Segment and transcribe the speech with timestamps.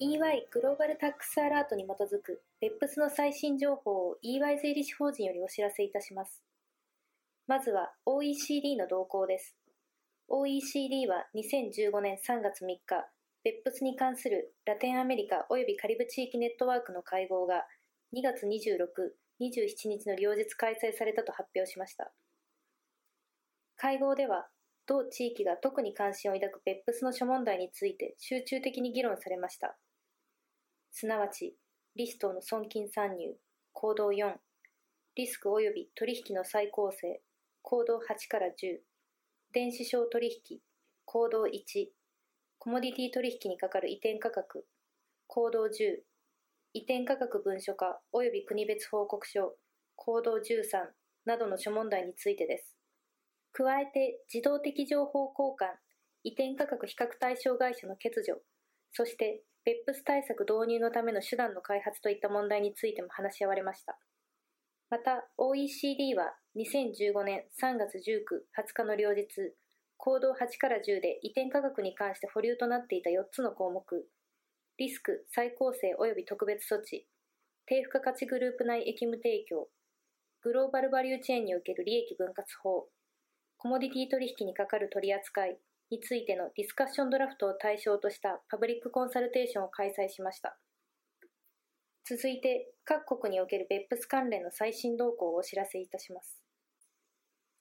[0.00, 6.40] EY グローバルタックスアラートに基づく BEPS の最新情報を EY 税理士法人よりお知らせいたします。
[7.48, 9.56] まずは OECD の動向です。
[10.28, 13.08] OECD は2015年3月3日、
[13.44, 17.64] BEPS に関するラテンアメリカ及びカリブ地域ネットワークの会合が
[18.14, 18.86] 2月26、
[19.40, 22.12] 27日の両日開催されたと発表しました。
[23.74, 24.46] 会合では、
[24.86, 29.76] 同地域が特に関心を抱く BEPS の諸問題について集中的に議論されました。
[31.00, 31.54] すなわち、
[31.94, 33.36] リストの損金参入、
[33.72, 34.34] 行動4、
[35.14, 37.20] リスク及び取引の再構成、
[37.62, 38.78] 行動8から10、
[39.54, 40.58] 電子商取引、
[41.04, 41.86] 行動1、
[42.58, 44.66] コモディティ取引にかかる移転価格、
[45.28, 45.68] 行動10、
[46.72, 49.54] 移転価格文書化及び国別報告書、
[49.94, 50.88] 行動13
[51.26, 52.74] などの諸問題についてです。
[53.52, 55.76] 加えて、自動的情報交換、
[56.24, 58.42] 移転価格比較対象会社の欠如、
[58.90, 63.98] そして別府対策導入のための手段の開発といった問題についても話し合われました。
[64.88, 69.28] また、OECD は2015年3月19、20日の両日、
[69.98, 73.84] 行動8から10で移転価格に関して保留となっていた4つの項目、
[74.78, 77.06] リスク、再構成及び特別措置、
[77.66, 79.68] 低付加価値グループ内役務提供、
[80.40, 82.88] グローバルバリューチェーンにおける利益分割法、
[83.58, 85.58] コモディティ取引にかかる取り扱い、
[85.90, 90.58] についてのディスカッションドラフトを対象としたパブリックコンサルテーションを開催しました。
[92.04, 96.42] 続いて、各国における別府関連の最新動向をお知らせいたします。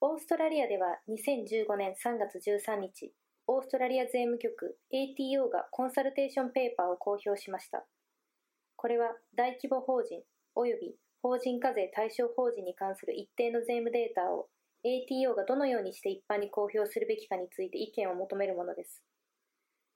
[0.00, 3.12] オーストラリアでは2015年3月13日、
[3.48, 7.84] オーストラリア税務局 ATO がコンサルテーションペーパーを公表しました。
[8.76, 10.22] これは大規模法人
[10.54, 14.48] 及び法人課税対象法人に関する一定の税務データを
[14.88, 19.02] ATO がどのようにして一般に公表するべきかについて意見を求めるものです。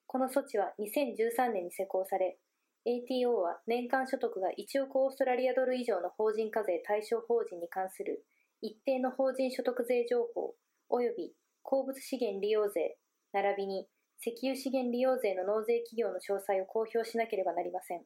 [0.06, 2.36] この措置は2013年に施行され、
[2.84, 8.26] ATO は年間所得が1億オーストラリアドル以上の法人課税対象法人に関する
[8.60, 10.54] 一定の法人所得税情報
[10.90, 11.32] 及び
[11.62, 12.98] 鉱物資源利用税
[13.32, 13.86] 並びに
[14.20, 18.02] 石油資源利用税の納税企業の詳細を公表しなければなりません。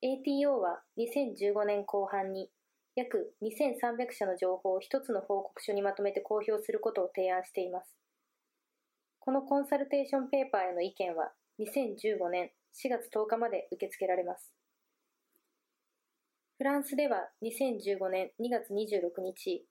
[0.00, 2.50] ATO は2015年後半に
[2.98, 7.94] 約2300社の情報を一つの報告書にまとめて公表することを提案しています。
[9.20, 14.52] このコンサルテーションペーパーへの意見は2015年4月10日まで受け付けられます。
[16.56, 19.64] フランスでは2015年2月26日、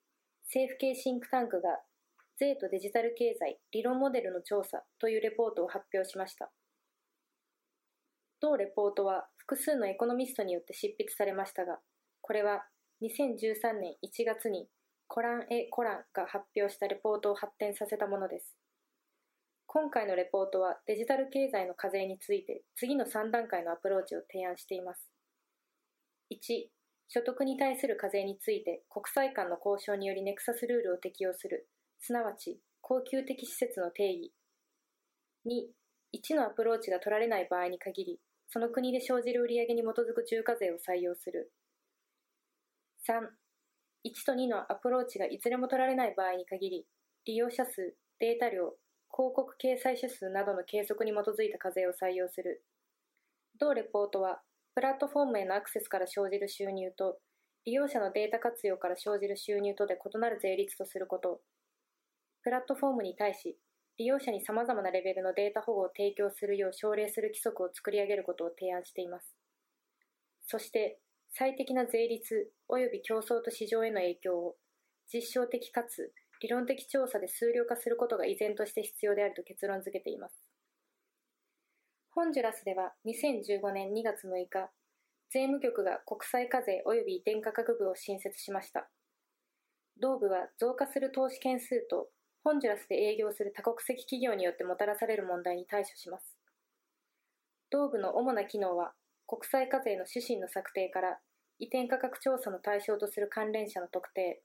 [0.46, 1.82] 政府系シンクタンクが
[2.40, 6.50] 税とデジタル経済理論モデルの調査というレポートを発表しました。
[8.40, 11.80] 同レポートは複数のエコノミストによって執筆されましたが、
[12.22, 12.64] これは
[13.00, 14.68] 2013年1月に
[15.08, 18.58] コラン・エ・コランが発表したレポートを発展させたものです。
[19.68, 25.12] 今回のレポートはデジタル経済の課税について次の3段階のアプローチを提案しています。
[26.32, 26.70] 1、
[27.08, 31.70] 所得に対する課税について国際間の交渉によりネクサスルールを適用する、
[32.00, 34.34] すなわち恒久的施設の定義。
[35.46, 35.68] 2、
[36.18, 38.20] 1のアプローチが取られない場合に限り、
[38.50, 41.52] その国で生じる売上に基づく重課税を採用する。
[43.08, 43.30] 3、
[44.04, 46.86] 1と2のアプローチがいずれも取られない場合に限り、
[47.24, 48.76] 利用者数、データ量、
[49.16, 52.66] 広告掲載者数などの計測に基づいた課税を採用する。
[53.58, 54.42] 同レポートは、
[54.76, 57.20] プラットフォームへのアクセスから生じる収入と、
[57.64, 61.40] 利用者のデータ活用から生じる収入とで異なる税率とすること。
[62.44, 63.58] プラットフォームに対し、
[63.98, 69.36] 利用者に様々なレベルのデータ保護を提供するよう奨励する規則を作り上げることを提案しています。
[70.46, 71.00] そして、
[71.38, 74.56] 最適な税率及び競争と市場への影響を
[75.14, 76.12] 実証的かつ
[76.42, 80.36] 理論的調査で数量化することが依然として必要であると結論付けています。
[82.10, 84.72] ホンジュラスでは2015年2月6日、
[85.30, 88.90] 税務局が国際課税及び移転価格部を新設しました。
[90.02, 92.10] 同部は増加する投資件数と
[92.44, 96.36] ホンジュラスで営業する多国籍企業によってもたらされる問題に対処します。
[97.70, 98.94] 同部の主な機能は
[99.28, 101.20] 国際課税の指針の策定から
[101.60, 104.42] 移転価格調査の対象とする関連者の特定、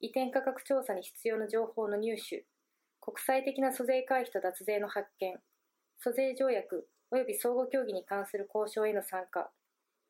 [0.00, 2.44] 移転価格調査に必要な情報の入手、
[3.00, 5.38] 国際的な租税回避と脱税の発見、
[5.98, 6.88] 租税条約。
[7.12, 9.50] 及び相互協議に関する交渉への参加、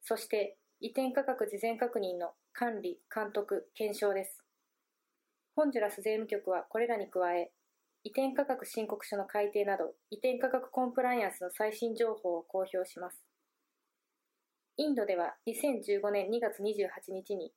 [0.03, 4.41] そして移転価格事前確認の管理、監督、検証です。
[5.57, 7.51] ホンジュラス税務局はこれらに加え、
[8.05, 13.32] 移転価格申告書の改定など移転価格コンプライアンスの最新情報を公表します。
[14.83, 17.53] インドでは2015年2月28日に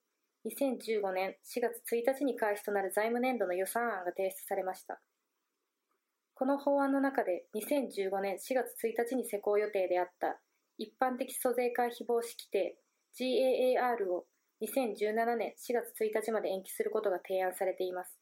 [0.46, 5.02] 2015年4月1日に開始となる財務年度の予算案が提出されました。
[6.36, 10.40] この法案の中で2015年4月1日に施行予定であった
[10.78, 12.78] 一般的租税回避防止規定
[13.18, 14.26] GAAR を
[14.62, 18.20] 2017年4月1日まで延期することが提案されています。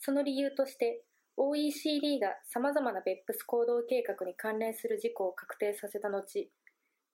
[0.00, 1.04] その理由として
[1.36, 6.50] OECD が様々な BEPS 行動計画に関連する事項を確定させた後、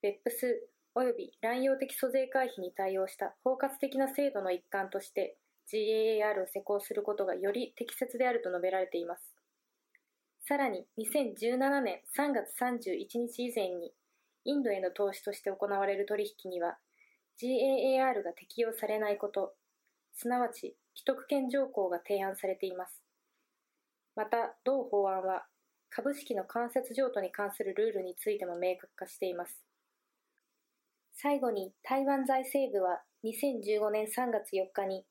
[0.02, 0.58] BEPS
[0.94, 5.36] 及び乱用的租税回避に対応した包括的な制度の一環として
[5.72, 9.22] GAAR を施行することがより適切であると述べられています。
[10.40, 13.92] さらに2017年3月31日以前に
[14.44, 16.78] インドへの投資として行われる取引には
[17.40, 19.54] GAAR が適用されないこと、
[20.12, 23.02] すなわち既得権条項が提案されています。
[24.14, 25.46] また、同法案は
[25.88, 29.64] 株式の間接譲渡に関するルールについても明確化しています。
[31.22, 35.04] 最後に台湾財政部は2015年3月4日に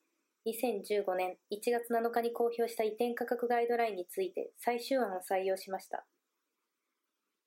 [0.45, 6.03] 2015年1月7日に公表した移転価格ガイドラインについて最終案を採用しました。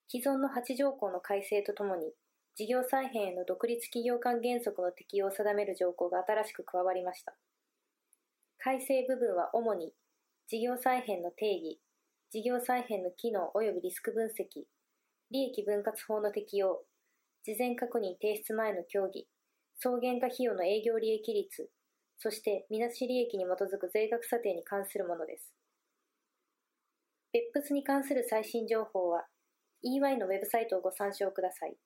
[0.07, 2.13] 既存の8条項の改正とともに、
[2.55, 7.35] 事業再編への独立企業間原則の適用を定める条項が新しく加わりました。
[8.57, 9.93] 改正部分は主に、
[10.47, 11.79] 事業再編の定義、
[12.31, 14.63] 事業再編の機能及びリスク分析、
[15.29, 16.81] 利益分割法の適用、
[17.45, 19.27] 事前確認提出前の協議、
[19.77, 21.69] 総原価費用の営業利益率、
[22.17, 25.53] そしてみなし利益に基づく税額査定に関するものです。
[27.31, 29.27] 別府に関する最新情報は
[29.83, 31.77] EY のウェブサイトをご参照ください。